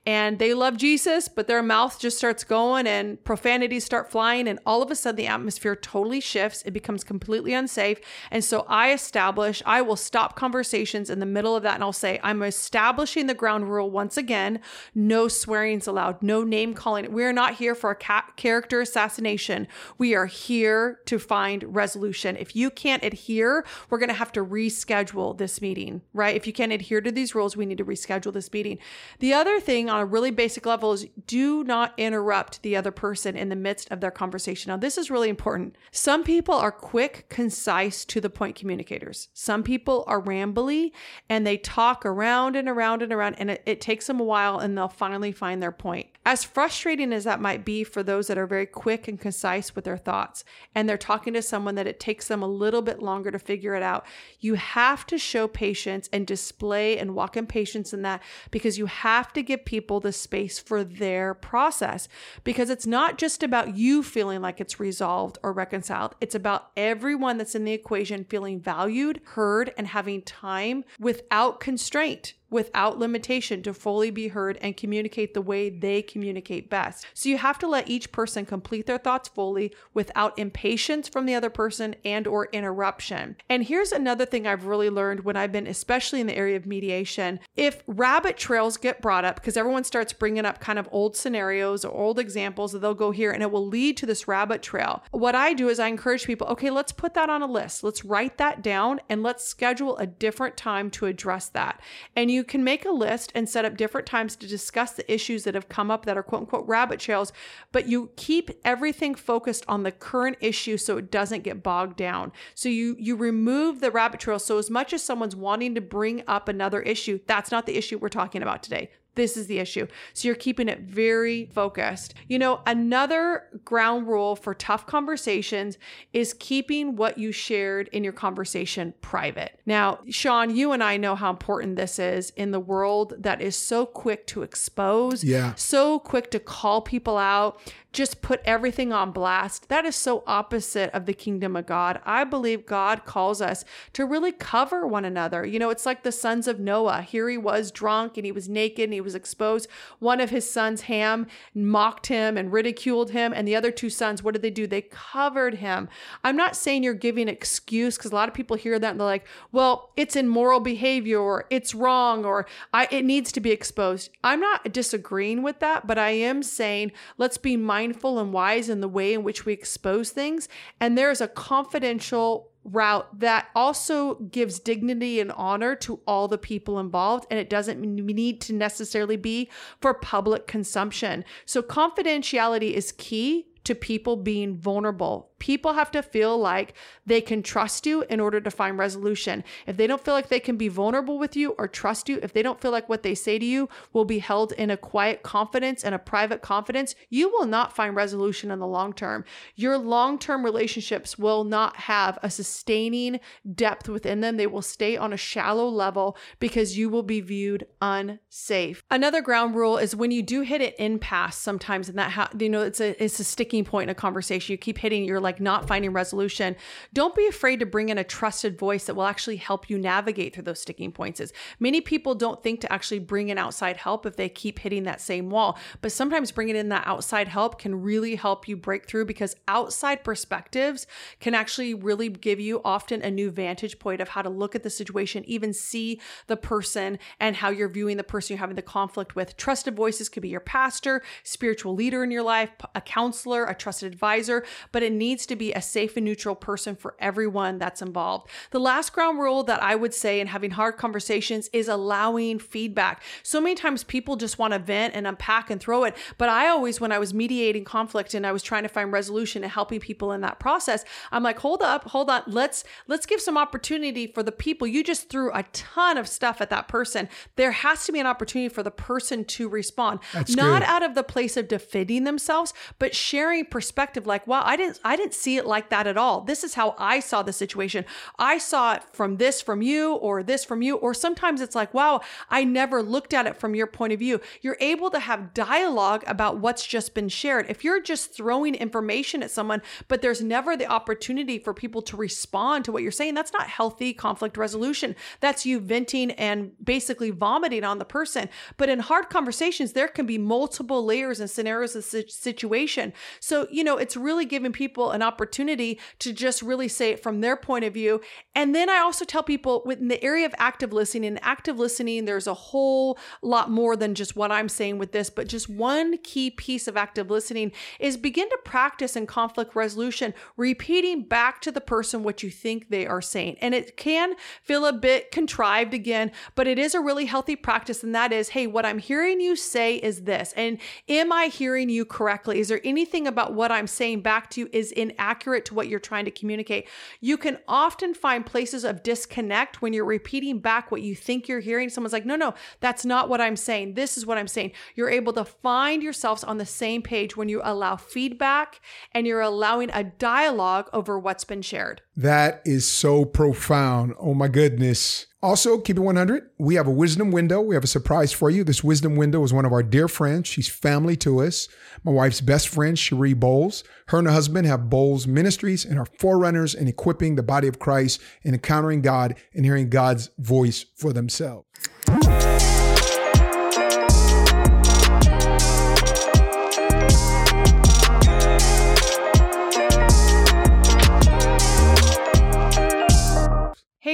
[0.06, 4.48] and they love Jesus, but their mouth just starts going and profanities start flying.
[4.48, 6.62] And all of a sudden, the atmosphere totally shifts.
[6.64, 8.00] It becomes completely unsafe.
[8.30, 11.92] And so I establish, I will stop conversations in the middle of that and I'll
[11.92, 14.60] say, I'm establishing the ground rule once again
[14.94, 17.12] no swearing's allowed, no name calling.
[17.12, 19.66] We're not here for a ca- character assassination.
[19.98, 22.36] We are here to find resolution.
[22.36, 26.34] If you can't adhere, we're going to have to reschedule this meeting, right?
[26.34, 28.78] If you can't adhere to these rules, we need to reschedule this meeting.
[29.18, 33.36] The other thing on a really basic level is do not interrupt the other person
[33.36, 34.70] in the midst of their conversation.
[34.70, 35.76] Now, this is really important.
[35.92, 39.28] Some people are quick, concise, to the point communicators.
[39.34, 40.92] Some people are rambly
[41.28, 44.58] and they talk around and around and around, and it, it takes them a while
[44.58, 46.08] and they'll finally find their point.
[46.26, 49.84] As frustrating as that might be for those that are very quick and concise with
[49.84, 50.42] their thoughts,
[50.74, 53.74] and they're talking to someone that it takes them a little bit longer to figure
[53.74, 54.06] it out,
[54.40, 58.86] you have to show patience and display and walk in patience in that because you
[58.86, 62.08] have to give people the space for their process.
[62.42, 67.38] Because it's not just about you feeling like it's resolved or reconciled, it's about everyone
[67.38, 73.74] that's in the equation feeling valued, heard, and having time without constraint without limitation to
[73.74, 77.04] fully be heard and communicate the way they communicate best.
[77.12, 81.34] So you have to let each person complete their thoughts fully without impatience from the
[81.34, 83.34] other person and or interruption.
[83.48, 86.64] And here's another thing I've really learned when I've been especially in the area of
[86.64, 87.40] mediation.
[87.56, 91.84] If rabbit trails get brought up because everyone starts bringing up kind of old scenarios
[91.84, 95.02] or old examples that they'll go here and it will lead to this rabbit trail.
[95.10, 97.82] What I do is I encourage people, okay, let's put that on a list.
[97.82, 101.80] Let's write that down and let's schedule a different time to address that.
[102.14, 105.10] And you you can make a list and set up different times to discuss the
[105.10, 107.32] issues that have come up that are quote unquote rabbit trails,
[107.72, 112.32] but you keep everything focused on the current issue so it doesn't get bogged down.
[112.54, 114.38] So you you remove the rabbit trail.
[114.38, 117.96] So as much as someone's wanting to bring up another issue, that's not the issue
[117.96, 118.90] we're talking about today.
[119.14, 119.86] This is the issue.
[120.12, 122.14] So you're keeping it very focused.
[122.28, 125.78] You know, another ground rule for tough conversations
[126.12, 129.58] is keeping what you shared in your conversation private.
[129.66, 133.56] Now, Sean, you and I know how important this is in the world that is
[133.56, 135.54] so quick to expose, Yeah.
[135.54, 137.60] so quick to call people out,
[137.94, 139.68] just put everything on blast.
[139.68, 142.00] That is so opposite of the kingdom of God.
[142.04, 145.46] I believe God calls us to really cover one another.
[145.46, 147.02] You know, it's like the sons of Noah.
[147.02, 149.68] Here he was drunk and he was naked and he was exposed.
[150.00, 153.32] One of his sons, Ham, mocked him and ridiculed him.
[153.32, 154.66] And the other two sons, what did they do?
[154.66, 155.88] They covered him.
[156.24, 159.06] I'm not saying you're giving excuse because a lot of people hear that and they're
[159.06, 164.10] like, well, it's immoral behavior or it's wrong or I, it needs to be exposed.
[164.24, 168.80] I'm not disagreeing with that, but I am saying let's be mindful and wise in
[168.80, 170.48] the way in which we expose things.
[170.80, 176.78] And there's a confidential route that also gives dignity and honor to all the people
[176.78, 181.24] involved and it doesn't need to necessarily be for public consumption.
[181.44, 185.30] So confidentiality is key to people being vulnerable.
[185.44, 186.72] People have to feel like
[187.04, 189.44] they can trust you in order to find resolution.
[189.66, 192.32] If they don't feel like they can be vulnerable with you or trust you, if
[192.32, 195.22] they don't feel like what they say to you will be held in a quiet
[195.22, 199.22] confidence and a private confidence, you will not find resolution in the long term.
[199.54, 203.20] Your long term relationships will not have a sustaining
[203.54, 204.38] depth within them.
[204.38, 208.82] They will stay on a shallow level because you will be viewed unsafe.
[208.90, 212.48] Another ground rule is when you do hit an impasse sometimes, and that, ha- you
[212.48, 214.54] know, it's a, it's a sticking point in a conversation.
[214.54, 216.56] You keep hitting, you're like not finding resolution.
[216.92, 220.34] Don't be afraid to bring in a trusted voice that will actually help you navigate
[220.34, 221.20] through those sticking points.
[221.20, 224.84] Is many people don't think to actually bring in outside help if they keep hitting
[224.84, 225.58] that same wall.
[225.80, 230.02] But sometimes bringing in that outside help can really help you break through because outside
[230.02, 230.86] perspectives
[231.20, 234.62] can actually really give you often a new vantage point of how to look at
[234.62, 238.62] the situation, even see the person and how you're viewing the person you're having the
[238.62, 239.36] conflict with.
[239.36, 243.92] Trusted voices could be your pastor, spiritual leader in your life, a counselor, a trusted
[243.92, 248.28] advisor, but it needs to be a safe and neutral person for everyone that's involved.
[248.50, 253.02] The last ground rule that I would say in having hard conversations is allowing feedback.
[253.22, 256.48] So many times people just want to vent and unpack and throw it, but I
[256.48, 259.80] always, when I was mediating conflict and I was trying to find resolution and helping
[259.80, 264.06] people in that process, I'm like, hold up, hold on, let's let's give some opportunity
[264.06, 264.66] for the people.
[264.66, 267.08] You just threw a ton of stuff at that person.
[267.36, 270.68] There has to be an opportunity for the person to respond, That's not good.
[270.68, 274.06] out of the place of defending themselves, but sharing perspective.
[274.06, 276.20] Like, wow, I didn't I didn't see it like that at all.
[276.20, 277.84] This is how I saw the situation.
[278.18, 281.74] I saw it from this from you, or this from you, or sometimes it's like,
[281.74, 284.20] wow, I never looked at it from your point of view.
[284.40, 287.46] You're able to have dialogue about what's just been shared.
[287.48, 291.96] If you're just throwing information at someone, but there's never the opportunity for people to
[291.96, 294.94] respond to what you're saying, that's not healthy conflict resolution.
[295.20, 298.28] That's you venting and basically vomiting on the person.
[298.56, 302.92] But in hard conversations, there can be multiple layers and scenarios of si- situation.
[303.20, 307.20] So, you know, it's really giving people an opportunity to just really say it from
[307.20, 308.00] their point of view.
[308.34, 312.04] And then I also tell people within the area of active listening, and active listening,
[312.04, 315.98] there's a whole lot more than just what I'm saying with this, but just one
[315.98, 321.50] key piece of active listening is begin to practice in conflict resolution, repeating back to
[321.50, 323.36] the person what you think they are saying.
[323.40, 327.82] And it can feel a bit contrived again, but it is a really healthy practice.
[327.82, 330.32] And that is, hey, what I'm hearing you say is this.
[330.36, 332.38] And am I hearing you correctly?
[332.38, 335.80] Is there anything about what I'm saying back to you is inaccurate to what you're
[335.80, 336.68] trying to communicate?
[337.00, 341.40] You can often find places of disconnect when you're repeating back what you think you're
[341.40, 341.68] hearing.
[341.68, 343.74] Someone's like, no, no, that's not what I'm saying.
[343.74, 344.52] This is what I'm saying.
[344.74, 348.60] You're able to find yourselves on the same page when you allow feedback
[348.92, 351.82] and you're allowing a dialogue over what's been shared.
[351.96, 353.94] That is so profound.
[353.98, 355.06] Oh my goodness.
[355.24, 356.28] Also, keep it 100.
[356.36, 357.40] We have a wisdom window.
[357.40, 358.44] We have a surprise for you.
[358.44, 360.28] This wisdom window is one of our dear friends.
[360.28, 361.48] She's family to us.
[361.82, 363.64] My wife's best friend, Cherie Bolz.
[363.86, 367.58] Her and her husband have Bolz Ministries and are forerunners in equipping the body of
[367.58, 371.46] Christ in encountering God and hearing God's voice for themselves.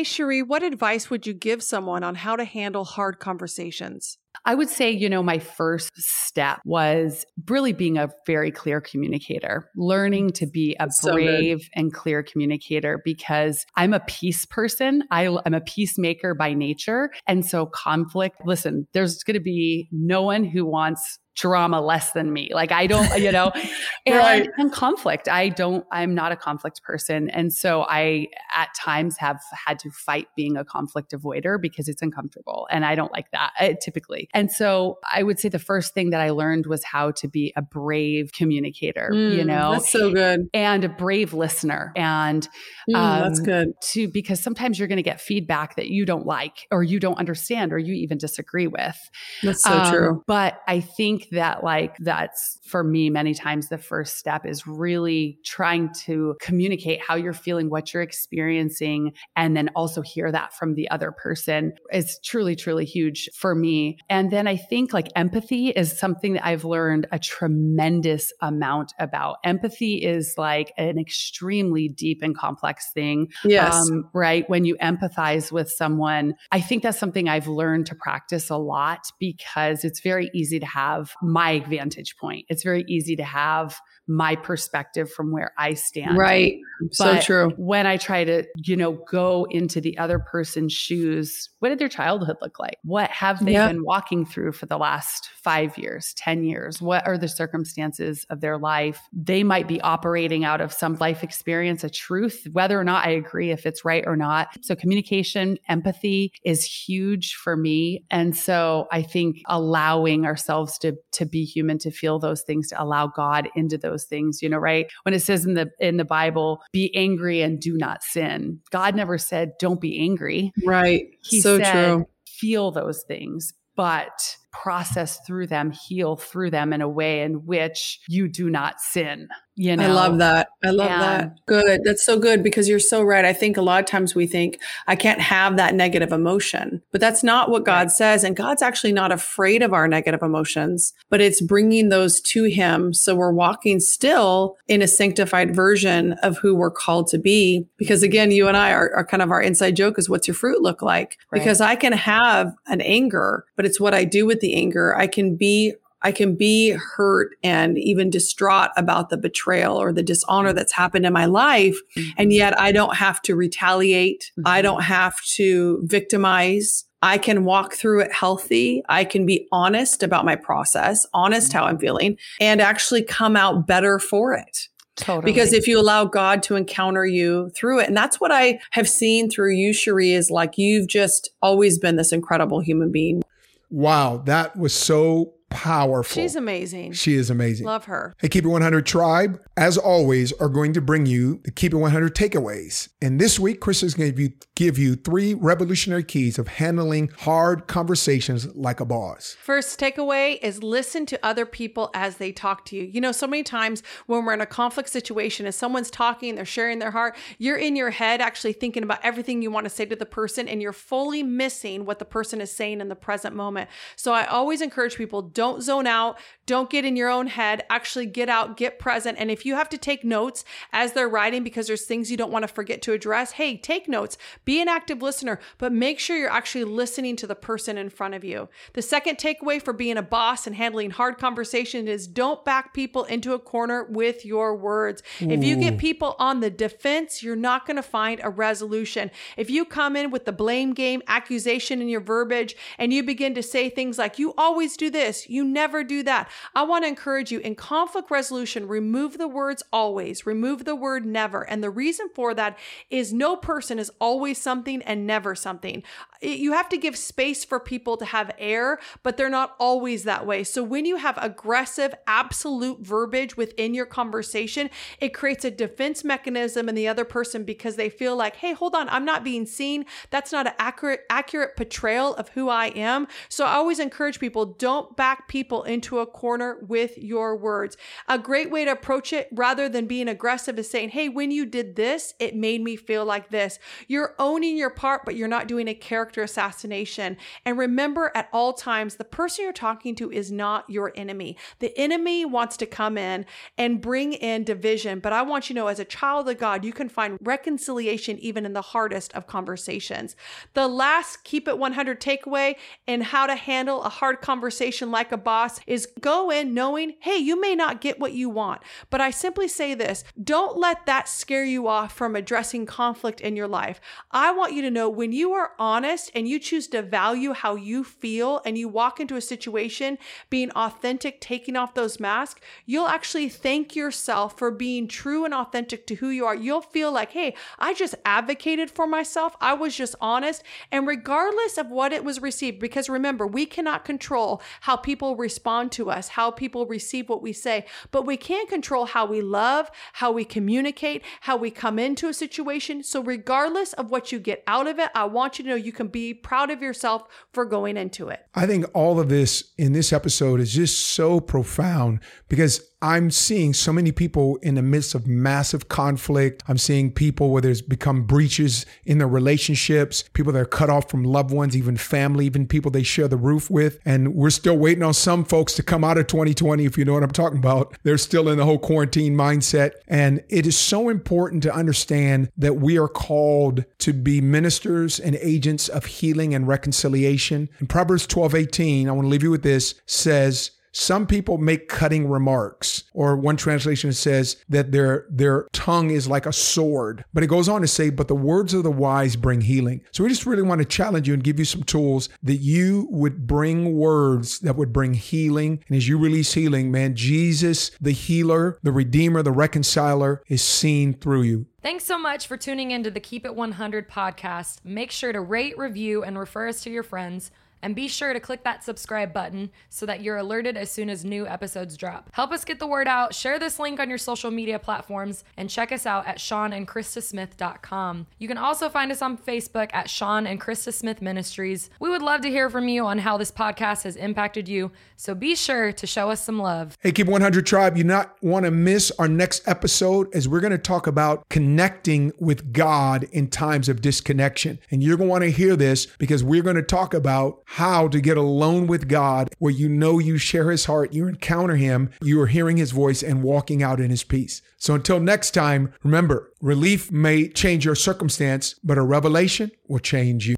[0.00, 4.16] Hey, Cherie, what advice would you give someone on how to handle hard conversations?
[4.46, 9.68] I would say, you know, my first step was really being a very clear communicator,
[9.76, 11.68] learning to be a so brave good.
[11.74, 15.02] and clear communicator because I'm a peace person.
[15.10, 17.10] I, I'm a peacemaker by nature.
[17.26, 22.33] And so conflict, listen, there's going to be no one who wants drama less than
[22.33, 22.50] me.
[22.53, 23.50] Like I don't, you know,
[24.07, 24.48] and, right.
[24.59, 25.29] and conflict.
[25.29, 27.31] I don't, I'm not a conflict person.
[27.31, 32.03] And so I at times have had to fight being a conflict avoider because it's
[32.03, 32.68] uncomfortable.
[32.70, 34.29] And I don't like that uh, typically.
[34.35, 37.52] And so I would say the first thing that I learned was how to be
[37.56, 40.48] a brave communicator, mm, you know, that's so good.
[40.52, 41.92] And a brave listener.
[41.96, 42.46] And
[42.88, 46.27] mm, um, that's good too, because sometimes you're going to get feedback that you don't
[46.27, 48.98] like or you don't understand or you even disagree with.
[49.42, 50.25] That's so um, true.
[50.27, 55.38] But I think that like that's for me many times the first step is really
[55.44, 60.74] trying to communicate how you're feeling, what you're experiencing, and then also hear that from
[60.74, 63.98] the other person is truly, truly huge for me.
[64.08, 69.37] And then I think like empathy is something that I've learned a tremendous amount about.
[69.44, 73.28] Empathy is like an extremely deep and complex thing.
[73.44, 73.74] Yes.
[73.74, 74.48] Um, right.
[74.48, 79.00] When you empathize with someone, I think that's something I've learned to practice a lot
[79.18, 82.46] because it's very easy to have my vantage point.
[82.48, 86.18] It's very easy to have my perspective from where I stand.
[86.18, 86.58] Right.
[86.81, 87.52] But so true.
[87.56, 91.88] When I try to, you know, go into the other person's shoes, what did their
[91.88, 92.79] childhood look like?
[92.83, 96.83] What have they been walking through for the last five years, 10 years?
[96.83, 99.00] What are the circumstances of their life?
[99.12, 103.10] They might be operating out of some life experience, a truth, whether or not I
[103.10, 104.48] agree if it's right or not.
[104.62, 108.04] So communication, empathy is huge for me.
[108.10, 112.83] And so I think allowing ourselves to, to be human, to feel those things, to
[112.83, 114.90] allow God into those things, you know, right?
[115.02, 118.61] When it says in the, in the Bible, be angry and do not sin.
[118.71, 120.52] God never said, don't be angry.
[120.65, 121.08] Right.
[121.23, 122.06] He so said, true.
[122.27, 128.00] feel those things, but process through them, heal through them in a way in which
[128.08, 129.29] you do not sin.
[129.61, 129.85] You know?
[129.85, 130.48] I love that.
[130.65, 131.44] I love and, that.
[131.44, 131.83] Good.
[131.85, 133.27] That's so good because you're so right.
[133.27, 137.00] I think a lot of times we think I can't have that negative emotion, but
[137.02, 137.90] that's not what God right.
[137.90, 138.25] says.
[138.25, 142.94] And God's actually not afraid of our negative emotions, but it's bringing those to Him.
[142.94, 147.69] So we're walking still in a sanctified version of who we're called to be.
[147.77, 150.35] Because again, you and I are, are kind of our inside joke is what's your
[150.35, 151.19] fruit look like?
[151.31, 151.38] Right.
[151.38, 154.96] Because I can have an anger, but it's what I do with the anger.
[154.96, 160.03] I can be I can be hurt and even distraught about the betrayal or the
[160.03, 161.79] dishonor that's happened in my life.
[161.96, 162.11] Mm-hmm.
[162.17, 164.31] And yet I don't have to retaliate.
[164.38, 164.48] Mm-hmm.
[164.48, 166.85] I don't have to victimize.
[167.03, 168.83] I can walk through it healthy.
[168.88, 171.59] I can be honest about my process, honest mm-hmm.
[171.59, 174.69] how I'm feeling, and actually come out better for it.
[174.96, 175.33] Totally.
[175.33, 178.88] Because if you allow God to encounter you through it, and that's what I have
[178.88, 183.23] seen through you, Cherie, is like you've just always been this incredible human being.
[183.71, 186.15] Wow, that was so powerful.
[186.15, 186.92] She's amazing.
[186.92, 187.67] She is amazing.
[187.67, 188.15] Love her.
[188.19, 191.77] Hey, Keep It 100 Tribe, as always, are going to bring you the Keep It
[191.77, 192.88] 100 takeaways.
[193.03, 196.46] And this week, Chris is going to give you, give you three revolutionary keys of
[196.46, 199.35] handling hard conversations like a boss.
[199.40, 202.83] First takeaway is listen to other people as they talk to you.
[202.83, 206.44] You know, so many times when we're in a conflict situation, as someone's talking, they're
[206.44, 209.87] sharing their heart, you're in your head actually thinking about everything you want to say
[209.87, 213.35] to the person, and you're fully missing what the person is saying in the present
[213.35, 213.71] moment.
[213.96, 216.19] So I always encourage people don't zone out.
[216.44, 217.65] Don't get in your own head.
[217.71, 219.17] Actually get out, get present.
[219.19, 222.31] And if you have to take notes as they're writing because there's things you don't
[222.31, 224.19] want to forget to address, hey, take notes.
[224.50, 228.15] Be an active listener, but make sure you're actually listening to the person in front
[228.15, 228.48] of you.
[228.73, 233.05] The second takeaway for being a boss and handling hard conversation is don't back people
[233.05, 235.03] into a corner with your words.
[235.21, 235.31] Ooh.
[235.31, 239.11] If you get people on the defense, you're not going to find a resolution.
[239.37, 243.35] If you come in with the blame game, accusation in your verbiage, and you begin
[243.35, 246.31] to say things like, you always do this, you never do that.
[246.55, 251.05] I want to encourage you in conflict resolution, remove the words always, remove the word
[251.05, 251.42] never.
[251.42, 255.82] And the reason for that is no person is always something and never something.
[256.22, 260.26] You have to give space for people to have air, but they're not always that
[260.26, 260.44] way.
[260.44, 264.70] So when you have aggressive, absolute verbiage within your conversation,
[265.00, 268.74] it creates a defense mechanism in the other person because they feel like, hey, hold
[268.74, 269.86] on, I'm not being seen.
[270.10, 273.06] That's not an accurate, accurate portrayal of who I am.
[273.28, 277.76] So I always encourage people don't back people into a corner with your words.
[278.08, 281.46] A great way to approach it rather than being aggressive is saying, Hey, when you
[281.46, 283.58] did this, it made me feel like this.
[283.88, 287.16] Your own owning your part, but you're not doing a character assassination.
[287.44, 291.37] And remember at all times, the person you're talking to is not your enemy.
[291.58, 293.26] The enemy wants to come in
[293.58, 295.00] and bring in division.
[295.00, 298.18] But I want you to know, as a child of God, you can find reconciliation
[298.20, 300.14] even in the hardest of conversations.
[300.54, 302.54] The last keep it 100 takeaway
[302.87, 307.16] in how to handle a hard conversation like a boss is go in knowing, hey,
[307.16, 308.62] you may not get what you want.
[308.90, 313.37] But I simply say this don't let that scare you off from addressing conflict in
[313.37, 313.81] your life.
[314.13, 317.54] I want you to know when you are honest and you choose to value how
[317.54, 319.98] you feel and you walk into a situation
[320.31, 325.87] being authentic, taking off those masks, you'll actually thank yourself for being true and authentic
[325.87, 326.35] to who you are.
[326.35, 329.37] You'll feel like, hey, I just advocated for myself.
[329.40, 330.42] I was just honest.
[330.73, 335.71] And regardless of what it was received, because remember, we cannot control how people respond
[335.73, 339.71] to us, how people receive what we say, but we can control how we love,
[339.94, 342.83] how we communicate, how we come into a situation.
[342.83, 345.73] So, regardless of what you get out of it, I want you to know you
[345.73, 348.25] can be proud of yourself for going into it.
[348.35, 353.52] I think all of this in this episode is just so profound because I'm seeing
[353.52, 356.42] so many people in the midst of massive conflict.
[356.48, 360.90] I'm seeing people where there's become breaches in their relationships, people that are cut off
[360.90, 363.81] from loved ones, even family, even people they share the roof with.
[363.85, 366.94] And we're still waiting on some folks to come out of 2020, if you know
[366.94, 367.76] what I'm talking about.
[367.83, 369.72] They're still in the whole quarantine mindset.
[369.87, 375.16] And it is so important to understand that we are called to be ministers and
[375.16, 377.50] agents of healing and reconciliation.
[377.60, 381.68] In Proverbs 12, 18, I want to leave you with this says, some people make
[381.68, 387.04] cutting remarks, or one translation says that their their tongue is like a sword.
[387.12, 389.83] But it goes on to say, but the words of the wise bring healing.
[389.90, 392.87] So we just really want to challenge you and give you some tools that you
[392.90, 395.64] would bring words that would bring healing.
[395.68, 400.94] And as you release healing, man, Jesus, the healer, the redeemer, the reconciler, is seen
[400.94, 401.46] through you.
[401.62, 404.64] Thanks so much for tuning into the Keep It 100 podcast.
[404.64, 407.31] Make sure to rate, review, and refer us to your friends.
[407.63, 411.04] And be sure to click that subscribe button so that you're alerted as soon as
[411.04, 412.11] new episodes drop.
[412.13, 415.50] Help us get the word out, share this link on your social media platforms, and
[415.50, 418.06] check us out at SeanandChristaSmith.com.
[418.19, 421.71] You can also find us on Facebook at Sean and Christa Smith Ministries.
[421.81, 425.15] We would love to hear from you on how this podcast has impacted you, so
[425.15, 426.77] be sure to show us some love.
[426.81, 430.50] Hey, Keep 100 Tribe, you not want to miss our next episode as we're going
[430.50, 434.58] to talk about connecting with God in times of disconnection.
[434.71, 437.88] And you're going to want to hear this because we're going to talk about how
[437.88, 441.90] to get alone with God where you know you share his heart, you encounter him,
[442.01, 444.40] you are hearing his voice and walking out in his peace.
[444.57, 450.29] So until next time, remember, relief may change your circumstance, but a revelation will change
[450.29, 450.37] you.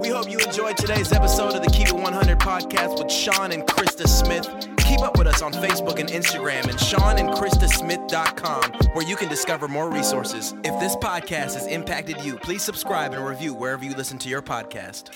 [0.00, 3.62] We hope you enjoyed today's episode of the Keep It 100 podcast with Sean and
[3.62, 4.79] Christa Smith.
[5.00, 9.90] Keep up with us on Facebook and Instagram and SeanandChristaSmith.com, where you can discover more
[9.90, 10.52] resources.
[10.62, 14.42] If this podcast has impacted you, please subscribe and review wherever you listen to your
[14.42, 15.08] podcast.